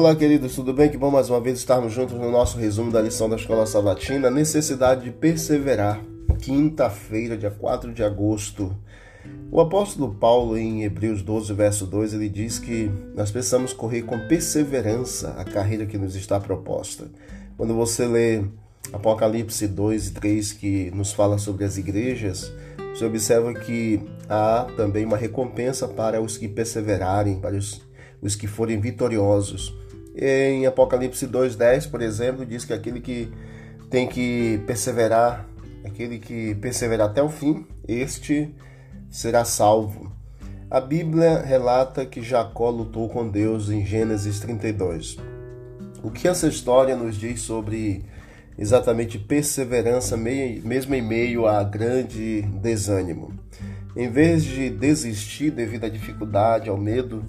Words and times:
Olá, 0.00 0.16
queridos, 0.16 0.54
tudo 0.54 0.72
bem? 0.72 0.88
Que 0.88 0.96
bom 0.96 1.10
mais 1.10 1.28
uma 1.28 1.42
vez 1.42 1.58
estarmos 1.58 1.92
juntos 1.92 2.18
no 2.18 2.30
nosso 2.30 2.56
resumo 2.56 2.90
da 2.90 3.02
lição 3.02 3.28
da 3.28 3.36
Escola 3.36 3.66
Sabatina. 3.66 4.30
Necessidade 4.30 5.04
de 5.04 5.10
perseverar. 5.10 6.00
Quinta-feira, 6.40 7.36
dia 7.36 7.50
4 7.50 7.92
de 7.92 8.02
agosto. 8.02 8.74
O 9.52 9.60
apóstolo 9.60 10.14
Paulo, 10.14 10.56
em 10.56 10.84
Hebreus 10.84 11.20
12, 11.20 11.52
verso 11.52 11.86
2, 11.86 12.14
ele 12.14 12.30
diz 12.30 12.58
que 12.58 12.90
nós 13.14 13.30
precisamos 13.30 13.74
correr 13.74 14.00
com 14.00 14.18
perseverança 14.26 15.34
a 15.36 15.44
carreira 15.44 15.84
que 15.84 15.98
nos 15.98 16.16
está 16.16 16.40
proposta. 16.40 17.10
Quando 17.58 17.74
você 17.74 18.06
lê 18.06 18.42
Apocalipse 18.94 19.68
2 19.68 20.06
e 20.06 20.12
3, 20.12 20.52
que 20.54 20.90
nos 20.92 21.12
fala 21.12 21.36
sobre 21.36 21.66
as 21.66 21.76
igrejas, 21.76 22.50
você 22.94 23.04
observa 23.04 23.52
que 23.52 24.00
há 24.30 24.66
também 24.78 25.04
uma 25.04 25.18
recompensa 25.18 25.86
para 25.86 26.22
os 26.22 26.38
que 26.38 26.48
perseverarem, 26.48 27.38
para 27.38 27.54
os, 27.54 27.82
os 28.22 28.34
que 28.34 28.46
forem 28.46 28.80
vitoriosos. 28.80 29.78
Em 30.22 30.66
Apocalipse 30.66 31.26
2:10, 31.26 31.86
por 31.86 32.02
exemplo, 32.02 32.44
diz 32.44 32.66
que 32.66 32.74
aquele 32.74 33.00
que 33.00 33.32
tem 33.88 34.06
que 34.06 34.60
perseverar, 34.66 35.48
aquele 35.82 36.18
que 36.18 36.54
perseverar 36.56 37.08
até 37.08 37.22
o 37.22 37.30
fim, 37.30 37.66
este 37.88 38.54
será 39.08 39.46
salvo. 39.46 40.12
A 40.70 40.78
Bíblia 40.78 41.40
relata 41.40 42.04
que 42.04 42.22
Jacó 42.22 42.68
lutou 42.68 43.08
com 43.08 43.26
Deus 43.26 43.70
em 43.70 43.84
Gênesis 43.84 44.38
32. 44.40 45.16
O 46.02 46.10
que 46.10 46.28
essa 46.28 46.46
história 46.46 46.94
nos 46.94 47.16
diz 47.16 47.40
sobre 47.40 48.04
exatamente 48.58 49.18
perseverança, 49.18 50.18
mesmo 50.18 50.94
em 50.94 51.02
meio 51.02 51.46
a 51.46 51.64
grande 51.64 52.42
desânimo? 52.42 53.32
Em 53.96 54.08
vez 54.08 54.44
de 54.44 54.68
desistir 54.68 55.50
devido 55.50 55.84
à 55.84 55.88
dificuldade, 55.88 56.68
ao 56.68 56.76
medo, 56.76 57.24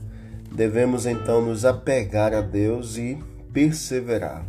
devemos 0.52 1.06
então 1.06 1.42
nos 1.42 1.64
apegar 1.64 2.34
a 2.34 2.42
Deus 2.42 2.98
e 2.98 3.18
perseverar. 3.54 4.46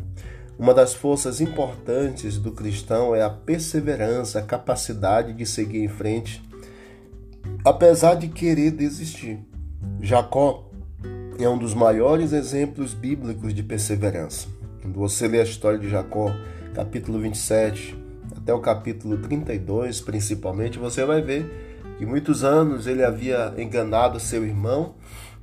Uma 0.58 0.74
das 0.74 0.94
forças 0.94 1.40
importantes 1.40 2.38
do 2.38 2.52
cristão 2.52 3.14
é 3.14 3.22
a 3.22 3.30
perseverança, 3.30 4.38
a 4.38 4.42
capacidade 4.42 5.32
de 5.32 5.46
seguir 5.46 5.82
em 5.82 5.88
frente, 5.88 6.42
apesar 7.64 8.14
de 8.14 8.28
querer 8.28 8.70
desistir. 8.70 9.38
Jacó 10.00 10.68
é 11.38 11.48
um 11.48 11.58
dos 11.58 11.74
maiores 11.74 12.32
exemplos 12.32 12.94
bíblicos 12.94 13.54
de 13.54 13.62
perseverança. 13.62 14.46
Quando 14.82 14.98
você 14.98 15.26
lê 15.26 15.40
a 15.40 15.44
história 15.44 15.78
de 15.78 15.88
Jacó, 15.88 16.34
capítulo 16.74 17.18
27 17.20 18.02
até 18.36 18.52
o 18.52 18.60
capítulo 18.60 19.18
32, 19.18 20.00
principalmente, 20.00 20.78
você 20.78 21.04
vai 21.04 21.22
ver 21.22 21.94
que 21.98 22.06
muitos 22.06 22.42
anos 22.42 22.86
ele 22.86 23.04
havia 23.04 23.54
enganado 23.56 24.18
seu 24.18 24.44
irmão 24.44 24.94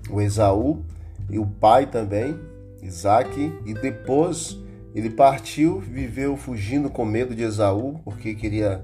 o 0.10 0.22
Esaú 0.22 0.84
e 1.30 1.40
o 1.40 1.46
pai 1.46 1.86
também, 1.86 2.40
Isaac, 2.82 3.54
e 3.66 3.74
depois 3.74 4.58
ele 4.94 5.10
partiu, 5.10 5.80
viveu 5.80 6.36
fugindo 6.36 6.90
com 6.90 7.06
medo 7.06 7.36
de 7.36 7.44
Esaú, 7.44 8.00
porque 8.04 8.34
queria 8.34 8.84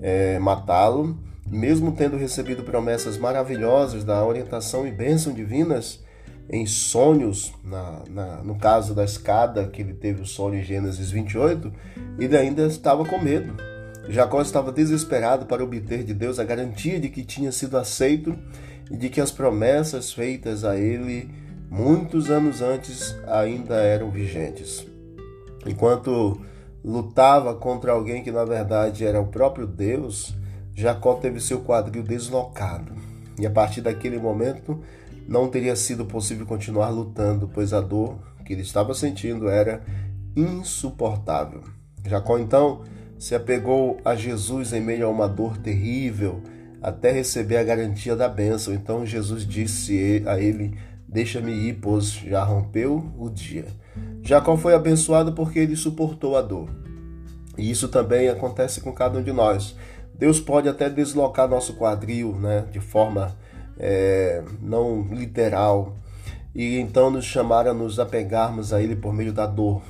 é, 0.00 0.38
matá-lo, 0.38 1.18
mesmo 1.48 1.92
tendo 1.92 2.16
recebido 2.16 2.62
promessas 2.62 3.16
maravilhosas 3.16 4.04
da 4.04 4.24
orientação 4.24 4.86
e 4.86 4.90
bênção 4.90 5.32
divinas 5.32 6.04
em 6.48 6.66
sonhos, 6.66 7.52
na, 7.64 8.02
na, 8.08 8.26
no 8.42 8.56
caso 8.56 8.94
da 8.94 9.04
escada, 9.04 9.66
que 9.66 9.82
ele 9.82 9.94
teve 9.94 10.22
o 10.22 10.26
sonho 10.26 10.60
em 10.60 10.62
Gênesis 10.62 11.10
28, 11.10 11.72
ele 12.18 12.36
ainda 12.36 12.66
estava 12.66 13.04
com 13.04 13.18
medo. 13.18 13.54
Jacó 14.08 14.40
estava 14.40 14.70
desesperado 14.70 15.46
para 15.46 15.64
obter 15.64 16.04
de 16.04 16.14
Deus 16.14 16.38
a 16.38 16.44
garantia 16.44 17.00
de 17.00 17.08
que 17.08 17.24
tinha 17.24 17.50
sido 17.50 17.76
aceito 17.76 18.36
e 18.90 18.96
de 18.96 19.08
que 19.08 19.20
as 19.20 19.30
promessas 19.30 20.12
feitas 20.12 20.64
a 20.64 20.76
ele 20.76 21.30
muitos 21.70 22.30
anos 22.30 22.62
antes 22.62 23.16
ainda 23.26 23.76
eram 23.76 24.10
vigentes. 24.10 24.86
Enquanto 25.66 26.40
lutava 26.84 27.54
contra 27.54 27.92
alguém 27.92 28.22
que 28.22 28.30
na 28.30 28.44
verdade 28.44 29.04
era 29.04 29.20
o 29.20 29.26
próprio 29.26 29.66
Deus, 29.66 30.34
Jacó 30.74 31.14
teve 31.14 31.40
seu 31.40 31.60
quadril 31.60 32.02
deslocado. 32.02 32.92
E 33.38 33.46
a 33.46 33.50
partir 33.50 33.80
daquele 33.80 34.18
momento 34.18 34.80
não 35.28 35.48
teria 35.48 35.74
sido 35.74 36.04
possível 36.04 36.46
continuar 36.46 36.90
lutando, 36.90 37.50
pois 37.52 37.72
a 37.72 37.80
dor 37.80 38.18
que 38.44 38.52
ele 38.52 38.62
estava 38.62 38.94
sentindo 38.94 39.48
era 39.48 39.82
insuportável. 40.36 41.62
Jacó 42.04 42.38
então 42.38 42.82
se 43.18 43.34
apegou 43.34 43.98
a 44.04 44.14
Jesus 44.14 44.72
em 44.72 44.80
meio 44.80 45.06
a 45.06 45.10
uma 45.10 45.26
dor 45.26 45.56
terrível 45.58 46.40
até 46.80 47.10
receber 47.10 47.56
a 47.56 47.64
garantia 47.64 48.14
da 48.14 48.28
bênção. 48.28 48.74
Então 48.74 49.04
Jesus 49.06 49.46
disse 49.46 50.22
a 50.26 50.38
ele: 50.38 50.76
Deixa-me 51.08 51.52
ir, 51.52 51.74
pois 51.80 52.10
já 52.10 52.42
rompeu 52.42 53.12
o 53.18 53.28
dia. 53.28 53.66
Jacó 54.22 54.56
foi 54.56 54.74
abençoado 54.74 55.32
porque 55.32 55.58
ele 55.58 55.76
suportou 55.76 56.36
a 56.36 56.42
dor. 56.42 56.68
E 57.56 57.70
isso 57.70 57.88
também 57.88 58.28
acontece 58.28 58.80
com 58.80 58.92
cada 58.92 59.18
um 59.18 59.22
de 59.22 59.32
nós. 59.32 59.76
Deus 60.18 60.40
pode 60.40 60.68
até 60.68 60.90
deslocar 60.90 61.48
nosso 61.48 61.74
quadril 61.74 62.34
né, 62.36 62.64
de 62.72 62.80
forma 62.80 63.36
é, 63.78 64.42
não 64.60 65.02
literal 65.12 65.96
e 66.54 66.78
então 66.78 67.10
nos 67.10 67.24
chamar 67.24 67.68
a 67.68 67.74
nos 67.74 68.00
apegarmos 68.00 68.72
a 68.72 68.80
Ele 68.80 68.96
por 68.96 69.12
meio 69.12 69.32
da 69.32 69.46
dor. 69.46 69.82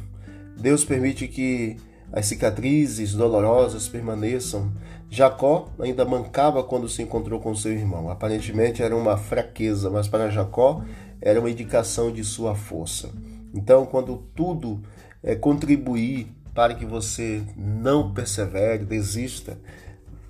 Deus 0.58 0.84
permite 0.84 1.28
que 1.28 1.76
as 2.12 2.26
cicatrizes 2.26 3.14
dolorosas 3.14 3.88
permaneçam. 3.88 4.72
Jacó 5.10 5.68
ainda 5.78 6.04
mancava 6.04 6.62
quando 6.64 6.88
se 6.88 7.02
encontrou 7.02 7.40
com 7.40 7.54
seu 7.54 7.72
irmão. 7.72 8.10
Aparentemente 8.10 8.82
era 8.82 8.96
uma 8.96 9.16
fraqueza, 9.16 9.90
mas 9.90 10.08
para 10.08 10.30
Jacó 10.30 10.82
era 11.20 11.40
uma 11.40 11.50
indicação 11.50 12.12
de 12.12 12.24
sua 12.24 12.54
força. 12.54 13.10
Então, 13.54 13.86
quando 13.86 14.22
tudo 14.34 14.80
é, 15.22 15.34
contribuir 15.34 16.28
para 16.54 16.74
que 16.74 16.84
você 16.84 17.42
não 17.56 18.12
persevere, 18.12 18.84
desista, 18.84 19.58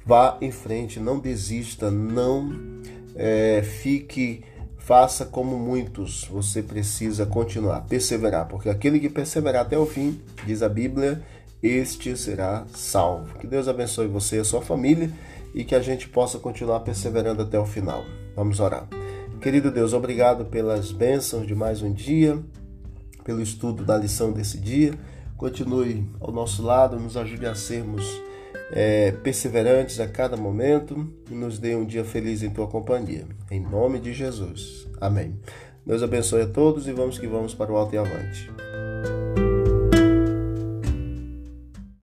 vá 0.05 0.37
em 0.41 0.51
frente, 0.51 1.01
não 1.01 1.19
desista, 1.19 1.91
não 1.91 2.53
é, 3.15 3.63
fique, 3.63 4.45
faça 4.77 5.25
como 5.25 5.59
muitos. 5.59 6.25
Você 6.31 6.63
precisa 6.63 7.27
continuar, 7.27 7.83
perseverar, 7.83 8.47
porque 8.47 8.69
aquele 8.69 9.01
que 9.01 9.09
perseverar 9.09 9.63
até 9.63 9.79
o 9.79 9.87
fim, 9.87 10.21
diz 10.45 10.63
a 10.63 10.69
Bíblia, 10.69 11.23
este 11.67 12.17
será 12.17 12.65
salvo. 12.73 13.39
Que 13.39 13.47
Deus 13.47 13.69
abençoe 13.69 14.07
você 14.07 14.37
e 14.37 14.41
a 14.41 14.45
sua 14.45 14.63
família 14.63 15.11
e 15.55 15.65
que 15.65 15.75
a 15.75 15.81
gente 15.81 16.09
possa 16.09 16.39
continuar 16.39 16.81
perseverando 16.81 17.43
até 17.43 17.59
o 17.59 17.67
final. 17.67 18.05
Vamos 18.35 18.61
orar. 18.61 18.87
Querido 19.41 19.71
Deus, 19.71 19.93
obrigado 19.93 20.45
pelas 20.47 20.93
bênçãos 20.93 21.47
de 21.47 21.55
mais 21.55 21.83
um 21.83 21.93
dia, 21.93 22.39
pelo 23.25 23.41
estudo 23.41 23.85
da 23.85 23.97
lição 23.97 24.33
desse 24.33 24.59
dia. 24.59 24.93
Continue 25.37 26.09
ao 26.21 26.33
nosso 26.33 26.63
lado, 26.63 26.99
nos 26.99 27.17
ajude 27.17 27.47
a 27.47 27.55
sermos 27.55 28.05
é, 28.71 29.13
perseverantes 29.13 30.01
a 30.01 30.09
cada 30.09 30.37
momento 30.37 31.07
e 31.31 31.35
nos 31.35 31.59
dê 31.59 31.75
um 31.75 31.85
dia 31.85 32.05
feliz 32.05 32.43
em 32.43 32.51
tua 32.51 32.67
companhia. 32.67 33.27
Em 33.51 33.61
nome 33.61 33.99
de 33.99 34.13
Jesus. 34.13 34.87
Amém. 35.01 35.39
Deus 35.87 36.03
abençoe 36.03 36.43
a 36.43 36.47
todos 36.47 36.89
e 36.89 36.93
vamos 36.93 37.19
que 37.19 37.27
vamos 37.27 37.55
para 37.55 37.73
o 37.73 37.77
alto 37.77 37.95
e 37.95 37.99
avante. 37.99 38.51